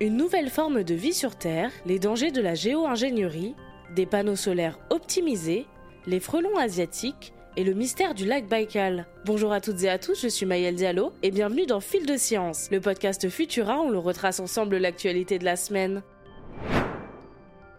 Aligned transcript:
Une 0.00 0.16
nouvelle 0.16 0.48
forme 0.48 0.84
de 0.84 0.94
vie 0.94 1.12
sur 1.12 1.34
Terre, 1.34 1.72
les 1.84 1.98
dangers 1.98 2.30
de 2.30 2.40
la 2.40 2.54
géo-ingénierie, 2.54 3.56
des 3.96 4.06
panneaux 4.06 4.36
solaires 4.36 4.78
optimisés, 4.90 5.66
les 6.06 6.20
frelons 6.20 6.56
asiatiques 6.56 7.32
et 7.56 7.64
le 7.64 7.74
mystère 7.74 8.14
du 8.14 8.24
lac 8.24 8.46
Baïkal. 8.46 9.08
Bonjour 9.24 9.50
à 9.52 9.60
toutes 9.60 9.82
et 9.82 9.88
à 9.88 9.98
tous, 9.98 10.22
je 10.22 10.28
suis 10.28 10.46
Maëlle 10.46 10.76
Diallo 10.76 11.10
et 11.24 11.32
bienvenue 11.32 11.66
dans 11.66 11.80
Fil 11.80 12.06
de 12.06 12.16
Science, 12.16 12.68
le 12.70 12.80
podcast 12.80 13.28
Futura 13.28 13.80
où 13.80 13.90
l'on 13.90 14.00
retrace 14.00 14.38
ensemble 14.38 14.76
l'actualité 14.76 15.40
de 15.40 15.44
la 15.44 15.56
semaine. 15.56 16.04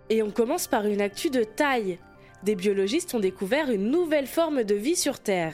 Et 0.10 0.22
on 0.22 0.30
commence 0.30 0.68
par 0.68 0.88
une 0.88 1.00
actu 1.00 1.30
de 1.30 1.46
taille. 1.46 2.00
Des 2.44 2.56
biologistes 2.56 3.16
ont 3.16 3.22
découvert 3.22 3.72
une 3.72 3.90
nouvelle 3.92 4.28
forme 4.28 4.66
de 4.66 4.76
vie 4.76 4.98
sur 4.98 5.22
Terre. 5.22 5.54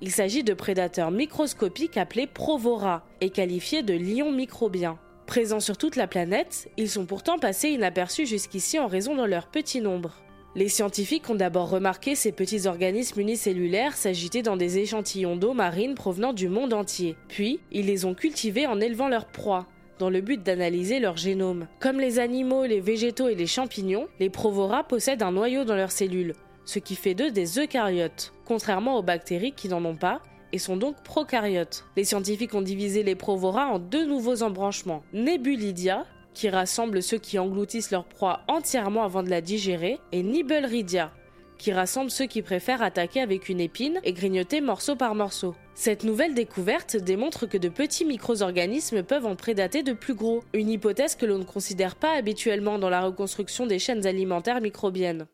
Il 0.00 0.12
s'agit 0.12 0.44
de 0.44 0.54
prédateurs 0.54 1.10
microscopiques 1.10 1.96
appelés 1.96 2.28
provora 2.28 3.04
et 3.20 3.30
qualifiés 3.30 3.82
de 3.82 3.94
lions 3.94 4.30
microbiens. 4.30 4.96
Présents 5.26 5.60
sur 5.60 5.78
toute 5.78 5.96
la 5.96 6.06
planète, 6.06 6.70
ils 6.76 6.90
sont 6.90 7.06
pourtant 7.06 7.38
passés 7.38 7.70
inaperçus 7.70 8.26
jusqu'ici 8.26 8.78
en 8.78 8.86
raison 8.86 9.16
de 9.16 9.24
leur 9.24 9.46
petit 9.46 9.80
nombre. 9.80 10.22
Les 10.54 10.68
scientifiques 10.68 11.28
ont 11.30 11.34
d'abord 11.34 11.70
remarqué 11.70 12.14
ces 12.14 12.30
petits 12.30 12.66
organismes 12.66 13.20
unicellulaires 13.20 13.96
s'agiter 13.96 14.42
dans 14.42 14.56
des 14.56 14.78
échantillons 14.78 15.34
d'eau 15.34 15.54
marine 15.54 15.94
provenant 15.94 16.32
du 16.32 16.48
monde 16.48 16.74
entier. 16.74 17.16
Puis, 17.28 17.58
ils 17.72 17.86
les 17.86 18.04
ont 18.04 18.14
cultivés 18.14 18.66
en 18.66 18.80
élevant 18.80 19.08
leurs 19.08 19.26
proies, 19.26 19.66
dans 19.98 20.10
le 20.10 20.20
but 20.20 20.42
d'analyser 20.42 21.00
leur 21.00 21.16
génome. 21.16 21.66
Comme 21.80 21.98
les 21.98 22.18
animaux, 22.18 22.66
les 22.66 22.80
végétaux 22.80 23.28
et 23.28 23.34
les 23.34 23.46
champignons, 23.46 24.06
les 24.20 24.30
provoras 24.30 24.84
possèdent 24.84 25.22
un 25.22 25.32
noyau 25.32 25.64
dans 25.64 25.74
leurs 25.74 25.90
cellules, 25.90 26.34
ce 26.66 26.78
qui 26.78 26.94
fait 26.96 27.14
d'eux 27.14 27.30
des 27.30 27.58
eucaryotes, 27.58 28.32
contrairement 28.44 28.98
aux 28.98 29.02
bactéries 29.02 29.52
qui 29.52 29.68
n'en 29.68 29.84
ont 29.84 29.96
pas 29.96 30.20
et 30.54 30.58
sont 30.58 30.76
donc 30.76 31.02
prokaryotes. 31.02 31.84
Les 31.96 32.04
scientifiques 32.04 32.54
ont 32.54 32.62
divisé 32.62 33.02
les 33.02 33.16
provoras 33.16 33.66
en 33.66 33.80
deux 33.80 34.06
nouveaux 34.06 34.44
embranchements. 34.44 35.02
Nebulidia, 35.12 36.06
qui 36.32 36.48
rassemble 36.48 37.02
ceux 37.02 37.18
qui 37.18 37.40
engloutissent 37.40 37.90
leur 37.90 38.04
proie 38.04 38.42
entièrement 38.46 39.02
avant 39.02 39.24
de 39.24 39.30
la 39.30 39.40
digérer, 39.40 39.98
et 40.12 40.22
Nibelridia, 40.22 41.10
qui 41.58 41.72
rassemble 41.72 42.12
ceux 42.12 42.26
qui 42.26 42.40
préfèrent 42.40 42.82
attaquer 42.82 43.20
avec 43.20 43.48
une 43.48 43.58
épine 43.58 43.98
et 44.04 44.12
grignoter 44.12 44.60
morceau 44.60 44.94
par 44.94 45.16
morceau. 45.16 45.56
Cette 45.74 46.04
nouvelle 46.04 46.34
découverte 46.34 46.96
démontre 46.96 47.46
que 47.46 47.58
de 47.58 47.68
petits 47.68 48.04
micro-organismes 48.04 49.02
peuvent 49.02 49.26
en 49.26 49.34
prédater 49.34 49.82
de 49.82 49.92
plus 49.92 50.14
gros, 50.14 50.44
une 50.52 50.70
hypothèse 50.70 51.16
que 51.16 51.26
l'on 51.26 51.38
ne 51.38 51.44
considère 51.44 51.96
pas 51.96 52.12
habituellement 52.12 52.78
dans 52.78 52.90
la 52.90 53.00
reconstruction 53.00 53.66
des 53.66 53.80
chaînes 53.80 54.06
alimentaires 54.06 54.60
microbiennes. 54.60 55.26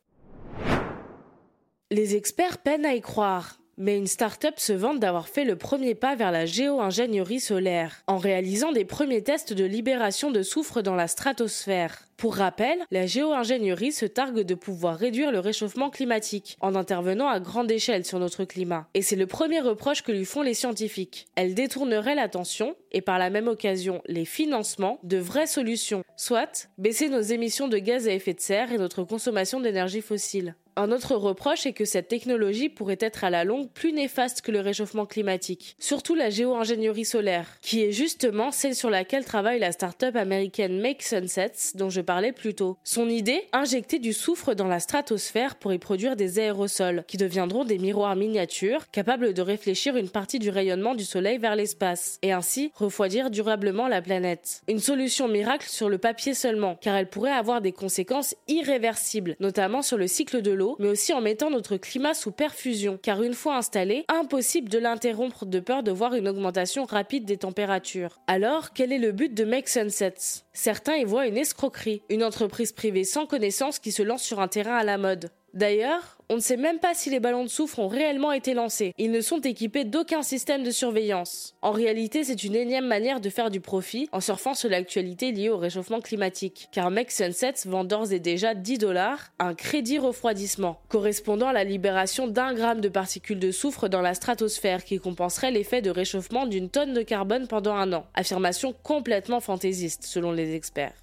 Les 1.90 2.16
experts 2.16 2.56
peinent 2.56 2.86
à 2.86 2.94
y 2.94 3.02
croire. 3.02 3.60
Mais 3.76 3.96
une 3.96 4.06
start-up 4.06 4.58
se 4.58 4.72
vante 4.72 5.00
d'avoir 5.00 5.28
fait 5.28 5.44
le 5.44 5.56
premier 5.56 5.94
pas 5.94 6.14
vers 6.14 6.32
la 6.32 6.46
géo-ingénierie 6.46 7.40
solaire, 7.40 8.02
en 8.06 8.18
réalisant 8.18 8.72
des 8.72 8.84
premiers 8.84 9.22
tests 9.22 9.52
de 9.52 9.64
libération 9.64 10.30
de 10.30 10.42
soufre 10.42 10.82
dans 10.82 10.94
la 10.94 11.08
stratosphère. 11.08 12.06
Pour 12.20 12.36
rappel, 12.36 12.78
la 12.90 13.06
géo-ingénierie 13.06 13.92
se 13.92 14.04
targue 14.04 14.40
de 14.40 14.54
pouvoir 14.54 14.98
réduire 14.98 15.32
le 15.32 15.38
réchauffement 15.38 15.88
climatique 15.88 16.58
en 16.60 16.74
intervenant 16.74 17.28
à 17.28 17.40
grande 17.40 17.70
échelle 17.70 18.04
sur 18.04 18.18
notre 18.18 18.44
climat. 18.44 18.86
Et 18.92 19.00
c'est 19.00 19.16
le 19.16 19.26
premier 19.26 19.60
reproche 19.60 20.02
que 20.02 20.12
lui 20.12 20.26
font 20.26 20.42
les 20.42 20.52
scientifiques. 20.52 21.28
Elle 21.34 21.54
détournerait 21.54 22.14
l'attention 22.14 22.76
et 22.92 23.00
par 23.00 23.18
la 23.18 23.30
même 23.30 23.48
occasion 23.48 24.02
les 24.06 24.26
financements 24.26 24.98
de 25.02 25.16
vraies 25.16 25.46
solutions, 25.46 26.04
soit 26.16 26.68
baisser 26.76 27.08
nos 27.08 27.22
émissions 27.22 27.68
de 27.68 27.78
gaz 27.78 28.06
à 28.06 28.12
effet 28.12 28.34
de 28.34 28.40
serre 28.40 28.70
et 28.72 28.78
notre 28.78 29.02
consommation 29.04 29.58
d'énergie 29.58 30.02
fossile. 30.02 30.54
Un 30.80 30.92
autre 30.92 31.14
reproche 31.14 31.66
est 31.66 31.74
que 31.74 31.84
cette 31.84 32.08
technologie 32.08 32.70
pourrait 32.70 32.96
être 33.00 33.22
à 33.22 33.28
la 33.28 33.44
longue 33.44 33.68
plus 33.68 33.92
néfaste 33.92 34.40
que 34.40 34.50
le 34.50 34.60
réchauffement 34.60 35.04
climatique, 35.04 35.76
surtout 35.78 36.14
la 36.14 36.30
géo-ingénierie 36.30 37.04
solaire, 37.04 37.58
qui 37.60 37.82
est 37.82 37.92
justement 37.92 38.50
celle 38.50 38.74
sur 38.74 38.88
laquelle 38.88 39.26
travaille 39.26 39.58
la 39.58 39.72
start-up 39.72 40.16
américaine 40.16 40.80
Make 40.80 41.02
Sunsets 41.02 41.74
dont 41.74 41.90
je 41.90 42.00
parlais 42.00 42.32
plus 42.32 42.54
tôt. 42.54 42.78
Son 42.82 43.10
idée 43.10 43.42
Injecter 43.52 43.98
du 43.98 44.14
soufre 44.14 44.54
dans 44.54 44.68
la 44.68 44.80
stratosphère 44.80 45.56
pour 45.56 45.74
y 45.74 45.78
produire 45.78 46.16
des 46.16 46.38
aérosols, 46.38 47.04
qui 47.06 47.18
deviendront 47.18 47.66
des 47.66 47.78
miroirs 47.78 48.16
miniatures 48.16 48.90
capables 48.90 49.34
de 49.34 49.42
réfléchir 49.42 49.98
une 49.98 50.08
partie 50.08 50.38
du 50.38 50.48
rayonnement 50.48 50.94
du 50.94 51.04
Soleil 51.04 51.36
vers 51.36 51.56
l'espace, 51.56 52.18
et 52.22 52.32
ainsi 52.32 52.72
refroidir 52.74 53.28
durablement 53.28 53.86
la 53.86 54.00
planète. 54.00 54.62
Une 54.66 54.80
solution 54.80 55.28
miracle 55.28 55.68
sur 55.68 55.90
le 55.90 55.98
papier 55.98 56.32
seulement, 56.32 56.78
car 56.80 56.96
elle 56.96 57.10
pourrait 57.10 57.32
avoir 57.32 57.60
des 57.60 57.72
conséquences 57.72 58.34
irréversibles, 58.48 59.36
notamment 59.40 59.82
sur 59.82 59.98
le 59.98 60.06
cycle 60.06 60.40
de 60.40 60.52
mais 60.78 60.88
aussi 60.88 61.12
en 61.12 61.20
mettant 61.20 61.50
notre 61.50 61.76
climat 61.76 62.14
sous 62.14 62.32
perfusion, 62.32 62.98
car 63.02 63.22
une 63.22 63.34
fois 63.34 63.56
installé, 63.56 64.04
impossible 64.08 64.68
de 64.68 64.78
l'interrompre 64.78 65.46
de 65.46 65.60
peur 65.60 65.82
de 65.82 65.90
voir 65.90 66.14
une 66.14 66.28
augmentation 66.28 66.84
rapide 66.84 67.24
des 67.24 67.38
températures. 67.38 68.20
Alors, 68.26 68.72
quel 68.72 68.92
est 68.92 68.98
le 68.98 69.12
but 69.12 69.34
de 69.34 69.44
Make 69.44 69.68
Sunsets? 69.68 70.44
Certains 70.52 70.96
y 70.96 71.04
voient 71.04 71.26
une 71.26 71.38
escroquerie, 71.38 72.02
une 72.08 72.24
entreprise 72.24 72.72
privée 72.72 73.04
sans 73.04 73.26
connaissance 73.26 73.78
qui 73.78 73.92
se 73.92 74.02
lance 74.02 74.22
sur 74.22 74.40
un 74.40 74.48
terrain 74.48 74.76
à 74.76 74.84
la 74.84 74.98
mode. 74.98 75.30
D'ailleurs, 75.52 76.18
on 76.28 76.36
ne 76.36 76.40
sait 76.40 76.56
même 76.56 76.78
pas 76.78 76.94
si 76.94 77.10
les 77.10 77.18
ballons 77.18 77.42
de 77.42 77.48
soufre 77.48 77.80
ont 77.80 77.88
réellement 77.88 78.30
été 78.30 78.54
lancés. 78.54 78.94
Ils 78.98 79.10
ne 79.10 79.20
sont 79.20 79.40
équipés 79.40 79.84
d'aucun 79.84 80.22
système 80.22 80.62
de 80.62 80.70
surveillance. 80.70 81.56
En 81.60 81.72
réalité, 81.72 82.22
c'est 82.22 82.44
une 82.44 82.54
énième 82.54 82.86
manière 82.86 83.20
de 83.20 83.28
faire 83.30 83.50
du 83.50 83.60
profit 83.60 84.08
en 84.12 84.20
surfant 84.20 84.54
sur 84.54 84.70
l'actualité 84.70 85.32
liée 85.32 85.48
au 85.48 85.58
réchauffement 85.58 86.00
climatique. 86.00 86.68
Car 86.70 86.90
Make 86.92 87.10
Sunsets 87.10 87.66
vend 87.66 87.82
d'ores 87.82 88.12
et 88.12 88.20
déjà 88.20 88.54
10 88.54 88.78
dollars 88.78 89.32
un 89.40 89.54
crédit 89.54 89.98
refroidissement, 89.98 90.80
correspondant 90.88 91.48
à 91.48 91.52
la 91.52 91.64
libération 91.64 92.28
d'un 92.28 92.54
gramme 92.54 92.80
de 92.80 92.88
particules 92.88 93.40
de 93.40 93.50
soufre 93.50 93.88
dans 93.88 94.02
la 94.02 94.14
stratosphère 94.14 94.84
qui 94.84 95.00
compenserait 95.00 95.50
l'effet 95.50 95.82
de 95.82 95.90
réchauffement 95.90 96.46
d'une 96.46 96.70
tonne 96.70 96.94
de 96.94 97.02
carbone 97.02 97.48
pendant 97.48 97.74
un 97.74 97.92
an. 97.92 98.06
Affirmation 98.14 98.72
complètement 98.84 99.40
fantaisiste 99.40 100.04
selon 100.04 100.30
les 100.30 100.54
experts. 100.54 100.94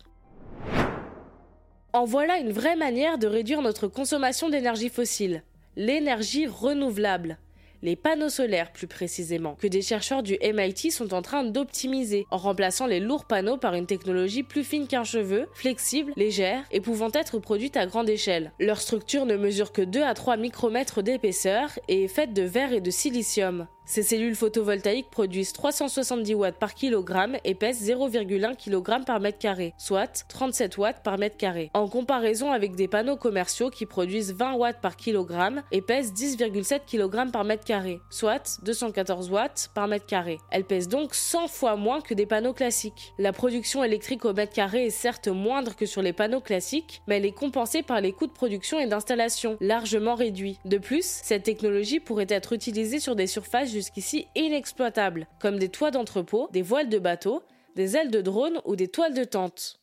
En 1.94 2.06
voilà 2.06 2.38
une 2.38 2.52
vraie 2.52 2.75
manière 2.75 3.18
de 3.18 3.28
réduire 3.28 3.62
notre 3.62 3.88
consommation 3.88 4.50
d'énergie 4.50 4.90
fossile, 4.90 5.44
l'énergie 5.75 6.48
renouvelable 6.48 7.38
les 7.84 7.96
panneaux 7.96 8.30
solaires 8.30 8.72
plus 8.72 8.88
précisément, 8.88 9.56
que 9.56 9.68
des 9.68 9.81
chercheurs 9.81 10.24
du 10.24 10.38
MIT 10.42 10.92
sont 10.92 11.14
en 11.14 11.22
train 11.22 11.44
d'optimiser 11.44 12.26
en 12.31 12.38
remplaçant 12.38 12.88
les 12.88 13.00
lourds 13.00 13.26
panneaux 13.26 13.58
par 13.58 13.74
une 13.74 13.86
technologie 13.86 14.44
plus 14.44 14.64
fine 14.64 14.88
qu'un 14.88 15.03
cheveu, 15.03 15.47
flexible, 15.53 16.14
légère 16.16 16.64
et 16.72 16.81
pouvant 16.81 17.12
être 17.14 17.40
produite 17.40 17.78
à 17.78 17.86
grande 17.86 18.09
échelle. 18.09 18.52
Leur 18.59 18.81
structure 18.81 19.26
ne 19.26 19.38
mesure 19.38 19.72
que 19.72 19.81
2 19.81 20.02
à 20.02 20.14
3 20.14 20.38
micromètres 20.38 21.02
d'épaisseur 21.02 21.70
et 21.88 22.06
est 22.06 22.08
faite 22.08 22.34
de 22.34 22.44
verre 22.44 22.74
et 22.74 22.81
de 22.81 22.92
silicium. 22.92 23.68
Ces 23.90 24.03
cellules 24.03 24.36
photovoltaïques 24.36 25.09
produisent 25.09 25.53
370 25.53 26.36
watts 26.36 26.59
par 26.59 26.74
kilogramme 26.74 27.38
et 27.46 27.56
pèsent 27.56 27.90
0,1 27.90 28.58
kg 28.58 29.06
par 29.06 29.22
mètre 29.22 29.38
carré, 29.38 29.74
soit 29.78 30.25
37 30.28 30.78
watts 30.78 31.02
par 31.03 31.18
mètre 31.18 31.38
carré. 31.38 31.72
En 31.74 31.88
comparaison 31.88 32.52
avec 32.52 32.76
des 32.76 32.90
panneaux 32.90 33.16
commerciaux 33.16 33.70
qui 33.70 33.86
produisent 33.86 34.34
20 34.34 34.56
watts 34.56 34.81
par 34.81 34.97
kilogramme 34.97 35.64
et 35.72 35.81
pèsent 35.81 36.12
10,7 36.12 36.81
kg 36.86 37.31
par 37.31 37.46
mètre 37.46 37.64
carré, 37.64 38.02
soit 38.09 38.59
214 38.64 39.31
watts 39.31 39.70
par 39.74 39.88
mètre 39.88 40.06
carré. 40.06 40.38
Elles 40.52 40.66
pèsent 40.66 40.90
donc 40.90 41.16
100 41.16 41.47
fois 41.47 41.78
moins 41.78 42.02
que 42.02 42.14
des 42.14 42.26
panneaux 42.26 42.53
classiques. 42.53 43.14
La 43.18 43.31
production 43.31 43.86
électrique 43.86 44.26
au 44.26 44.34
mètre 44.34 44.52
carré 44.52 44.88
est 44.88 44.90
certes 44.90 45.30
moindre 45.30 45.78
que 45.78 45.86
sur 45.86 46.02
les 46.02 46.12
panneaux 46.12 46.42
classiques, 46.42 47.02
mais 47.08 47.18
elle 47.18 47.26
est 47.26 47.31
compensée 47.31 47.84
par 47.84 48.02
les 48.02 48.12
coûts 48.12 48.28
de 48.28 48.34
production 48.34 48.81
et 48.81 48.88
d'installation, 48.88 49.56
largement 49.62 50.16
réduits. 50.16 50.59
De 50.66 50.78
plus, 50.78 51.06
cette 51.24 51.44
technologie 51.44 52.02
pourrait 52.02 52.28
être 52.28 52.52
utilisée 52.52 53.00
sur 53.00 53.16
des 53.16 53.28
surfaces 53.28 53.77
jusqu'ici 53.78 54.28
inexploitables, 54.34 55.28
comme 55.40 55.60
des 55.60 55.70
toits 55.70 55.92
d'entrepôt, 55.92 56.50
des 56.52 56.64
voiles 56.64 56.90
de 56.90 56.98
bateau, 56.98 57.44
des 57.76 57.96
ailes 57.96 58.10
de 58.10 58.22
drone 58.22 58.60
ou 58.66 58.76
des 58.76 58.88
toiles 58.88 59.14
de 59.14 59.24
tente. 59.24 59.80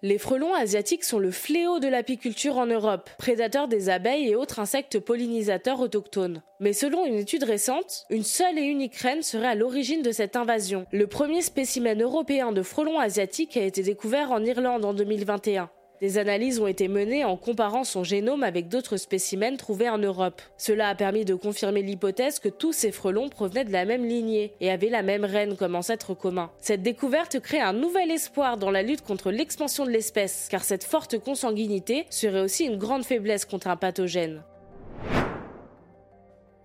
Les 0.00 0.18
frelons 0.18 0.54
asiatiques 0.54 1.04
sont 1.04 1.18
le 1.18 1.30
fléau 1.30 1.78
de 1.78 1.88
l'apiculture 1.88 2.56
en 2.56 2.66
Europe, 2.66 3.10
prédateurs 3.18 3.68
des 3.68 3.88
abeilles 3.88 4.28
et 4.28 4.34
autres 4.34 4.60
insectes 4.60 4.98
pollinisateurs 4.98 5.80
autochtones. 5.80 6.42
Mais 6.60 6.72
selon 6.72 7.04
une 7.06 7.14
étude 7.14 7.44
récente, 7.44 8.04
une 8.10 8.22
seule 8.22 8.58
et 8.58 8.64
unique 8.64 8.96
reine 8.96 9.22
serait 9.22 9.48
à 9.48 9.54
l'origine 9.54 10.02
de 10.02 10.12
cette 10.12 10.36
invasion. 10.36 10.86
Le 10.92 11.06
premier 11.06 11.42
spécimen 11.42 12.02
européen 12.02 12.52
de 12.52 12.62
frelons 12.62 12.98
asiatiques 12.98 13.56
a 13.56 13.62
été 13.62 13.82
découvert 13.82 14.30
en 14.30 14.44
Irlande 14.44 14.84
en 14.84 14.94
2021. 14.94 15.70
Des 16.00 16.18
analyses 16.18 16.58
ont 16.58 16.66
été 16.66 16.88
menées 16.88 17.24
en 17.24 17.36
comparant 17.36 17.84
son 17.84 18.02
génome 18.02 18.42
avec 18.42 18.68
d'autres 18.68 18.96
spécimens 18.96 19.56
trouvés 19.56 19.88
en 19.88 19.98
Europe. 19.98 20.42
Cela 20.58 20.88
a 20.88 20.94
permis 20.96 21.24
de 21.24 21.36
confirmer 21.36 21.82
l'hypothèse 21.82 22.40
que 22.40 22.48
tous 22.48 22.72
ces 22.72 22.90
frelons 22.90 23.28
provenaient 23.28 23.64
de 23.64 23.72
la 23.72 23.84
même 23.84 24.04
lignée 24.04 24.52
et 24.60 24.72
avaient 24.72 24.88
la 24.88 25.02
même 25.02 25.24
reine 25.24 25.56
comme 25.56 25.76
ancêtre 25.76 26.12
commun. 26.12 26.50
Cette 26.58 26.82
découverte 26.82 27.38
crée 27.38 27.60
un 27.60 27.72
nouvel 27.72 28.10
espoir 28.10 28.56
dans 28.56 28.72
la 28.72 28.82
lutte 28.82 29.02
contre 29.02 29.30
l'expansion 29.30 29.84
de 29.86 29.90
l'espèce, 29.90 30.48
car 30.50 30.64
cette 30.64 30.84
forte 30.84 31.18
consanguinité 31.18 32.06
serait 32.10 32.40
aussi 32.40 32.64
une 32.64 32.76
grande 32.76 33.04
faiblesse 33.04 33.44
contre 33.44 33.68
un 33.68 33.76
pathogène. 33.76 34.42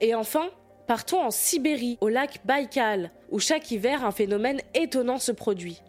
Et 0.01 0.15
enfin, 0.15 0.49
partons 0.87 1.21
en 1.21 1.31
Sibérie, 1.31 1.99
au 2.01 2.09
lac 2.09 2.39
Baïkal, 2.45 3.11
où 3.29 3.37
chaque 3.37 3.69
hiver 3.69 4.03
un 4.03 4.11
phénomène 4.11 4.59
étonnant 4.73 5.19
se 5.19 5.31
produit 5.31 5.83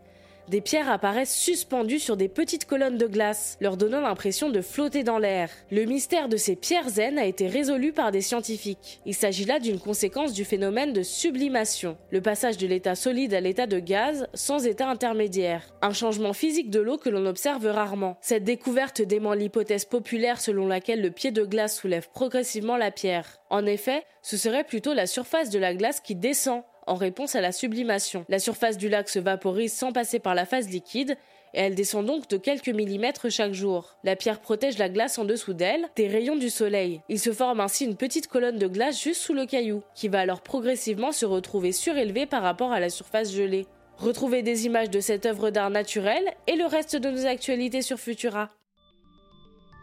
des 0.50 0.60
pierres 0.60 0.90
apparaissent 0.90 1.34
suspendues 1.34 2.00
sur 2.00 2.16
des 2.16 2.28
petites 2.28 2.64
colonnes 2.64 2.98
de 2.98 3.06
glace, 3.06 3.56
leur 3.60 3.76
donnant 3.76 4.00
l'impression 4.00 4.50
de 4.50 4.60
flotter 4.60 5.04
dans 5.04 5.18
l'air. 5.18 5.48
Le 5.70 5.84
mystère 5.84 6.28
de 6.28 6.36
ces 6.36 6.56
pierres 6.56 6.88
zen 6.88 7.18
a 7.18 7.24
été 7.24 7.46
résolu 7.46 7.92
par 7.92 8.10
des 8.10 8.20
scientifiques. 8.20 9.00
Il 9.06 9.14
s'agit 9.14 9.44
là 9.44 9.60
d'une 9.60 9.78
conséquence 9.78 10.32
du 10.32 10.44
phénomène 10.44 10.92
de 10.92 11.04
sublimation, 11.04 11.96
le 12.10 12.20
passage 12.20 12.58
de 12.58 12.66
l'état 12.66 12.96
solide 12.96 13.32
à 13.32 13.40
l'état 13.40 13.68
de 13.68 13.78
gaz 13.78 14.26
sans 14.34 14.66
état 14.66 14.88
intermédiaire. 14.88 15.72
Un 15.82 15.92
changement 15.92 16.32
physique 16.32 16.70
de 16.70 16.80
l'eau 16.80 16.98
que 16.98 17.10
l'on 17.10 17.26
observe 17.26 17.66
rarement. 17.66 18.18
Cette 18.20 18.44
découverte 18.44 19.02
dément 19.02 19.34
l'hypothèse 19.34 19.84
populaire 19.84 20.40
selon 20.40 20.66
laquelle 20.66 21.00
le 21.00 21.12
pied 21.12 21.30
de 21.30 21.44
glace 21.44 21.78
soulève 21.78 22.08
progressivement 22.12 22.76
la 22.76 22.90
pierre. 22.90 23.38
En 23.50 23.66
effet, 23.66 24.02
ce 24.22 24.36
serait 24.36 24.64
plutôt 24.64 24.94
la 24.94 25.06
surface 25.06 25.50
de 25.50 25.58
la 25.58 25.74
glace 25.74 26.00
qui 26.00 26.16
descend 26.16 26.62
en 26.90 26.96
réponse 26.96 27.36
à 27.36 27.40
la 27.40 27.52
sublimation. 27.52 28.24
La 28.28 28.40
surface 28.40 28.76
du 28.76 28.88
lac 28.88 29.08
se 29.08 29.20
vaporise 29.20 29.72
sans 29.72 29.92
passer 29.92 30.18
par 30.18 30.34
la 30.34 30.44
phase 30.44 30.68
liquide 30.68 31.16
et 31.54 31.60
elle 31.60 31.74
descend 31.76 32.04
donc 32.04 32.28
de 32.28 32.36
quelques 32.36 32.68
millimètres 32.68 33.30
chaque 33.30 33.52
jour. 33.52 33.96
La 34.02 34.16
pierre 34.16 34.40
protège 34.40 34.76
la 34.78 34.88
glace 34.88 35.18
en 35.18 35.24
dessous 35.24 35.54
d'elle 35.54 35.86
des 35.94 36.08
rayons 36.08 36.36
du 36.36 36.50
soleil. 36.50 37.00
Il 37.08 37.20
se 37.20 37.32
forme 37.32 37.60
ainsi 37.60 37.84
une 37.84 37.96
petite 37.96 38.26
colonne 38.26 38.58
de 38.58 38.66
glace 38.66 39.00
juste 39.00 39.22
sous 39.22 39.34
le 39.34 39.46
caillou, 39.46 39.82
qui 39.94 40.08
va 40.08 40.20
alors 40.20 40.42
progressivement 40.42 41.12
se 41.12 41.26
retrouver 41.26 41.72
surélevée 41.72 42.26
par 42.26 42.42
rapport 42.42 42.72
à 42.72 42.80
la 42.80 42.90
surface 42.90 43.32
gelée. 43.32 43.66
Retrouvez 43.96 44.42
des 44.42 44.66
images 44.66 44.90
de 44.90 45.00
cette 45.00 45.26
œuvre 45.26 45.50
d'art 45.50 45.70
naturel 45.70 46.24
et 46.48 46.56
le 46.56 46.66
reste 46.66 46.96
de 46.96 47.10
nos 47.10 47.26
actualités 47.26 47.82
sur 47.82 47.98
Futura. 47.98 48.48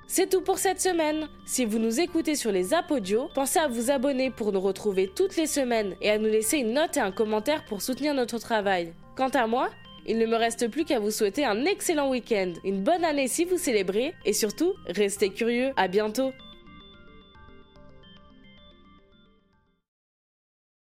C'est 0.10 0.30
tout 0.30 0.40
pour 0.40 0.58
cette 0.58 0.80
semaine. 0.80 1.28
Si 1.46 1.66
vous 1.66 1.80
nous 1.80 2.00
écoutez 2.00 2.36
sur 2.36 2.50
les 2.50 2.74
apodios, 2.74 3.30
pensez 3.36 3.60
à 3.60 3.68
vous 3.68 3.92
abonner 3.92 4.32
pour 4.32 4.54
nous 4.54 4.62
retrouver 4.62 5.12
toutes 5.14 5.36
les 5.36 5.48
semaines 5.48 5.96
et 6.02 6.10
à 6.10 6.18
nous 6.18 6.30
laisser 6.30 6.60
une 6.60 6.74
note 6.74 6.96
et 6.96 7.02
un 7.02 7.12
commentaire 7.12 7.66
pour 7.66 7.82
soutenir 7.82 8.14
notre 8.14 8.40
travail. 8.40 8.94
Quant 9.18 9.28
à 9.28 9.48
moi, 9.48 9.70
il 10.06 10.18
ne 10.18 10.26
me 10.26 10.38
reste 10.38 10.70
plus 10.70 10.86
qu'à 10.86 11.00
vous 11.00 11.12
souhaiter 11.12 11.44
un 11.44 11.66
excellent 11.66 12.10
week-end, 12.10 12.54
une 12.64 12.84
bonne 12.84 13.04
année 13.04 13.28
si 13.28 13.44
vous 13.44 13.58
célébrez 13.58 14.14
et 14.24 14.32
surtout, 14.32 14.76
restez 14.88 15.30
curieux. 15.30 15.72
À 15.76 15.90
bientôt. 15.90 16.32